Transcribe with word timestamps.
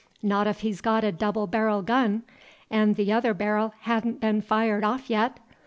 Not 0.23 0.47
if 0.47 0.61
he's 0.61 0.81
got 0.81 1.03
a 1.03 1.11
double 1.11 1.45
berril 1.47 1.83
gun, 1.85 2.23
and 2.71 2.97
t'other 2.97 3.35
berril 3.35 3.73
ha'n't 3.83 4.19
been 4.19 4.41
fired 4.41 4.83
off 4.83 5.11
yet! 5.11 5.37